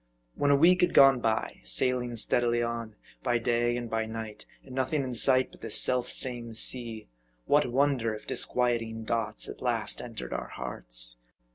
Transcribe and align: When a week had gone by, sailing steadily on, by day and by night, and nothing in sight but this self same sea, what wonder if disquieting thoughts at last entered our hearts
When 0.33 0.49
a 0.49 0.55
week 0.55 0.81
had 0.81 0.95
gone 0.95 1.19
by, 1.19 1.59
sailing 1.63 2.15
steadily 2.15 2.63
on, 2.63 2.95
by 3.21 3.37
day 3.37 3.77
and 3.77 3.87
by 3.87 4.07
night, 4.07 4.47
and 4.65 4.73
nothing 4.73 5.03
in 5.03 5.13
sight 5.13 5.51
but 5.51 5.61
this 5.61 5.79
self 5.79 6.09
same 6.11 6.55
sea, 6.55 7.07
what 7.45 7.71
wonder 7.71 8.11
if 8.15 8.25
disquieting 8.25 9.05
thoughts 9.05 9.47
at 9.47 9.61
last 9.61 10.01
entered 10.01 10.33
our 10.33 10.47
hearts 10.49 11.17